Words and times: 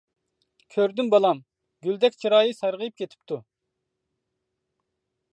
-كۆردۈم 0.75 1.09
بالام، 1.13 1.41
گۈلدەك 1.87 2.17
چىرايى 2.23 2.55
سارغىيىپ 2.59 2.97
كېتىپتۇ. 3.01 3.37